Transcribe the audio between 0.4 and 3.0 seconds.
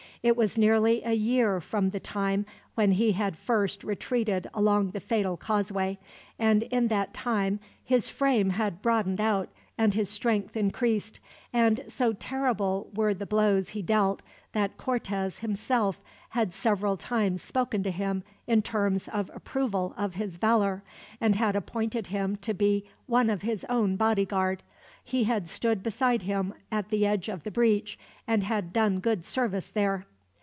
nearly a year from the time when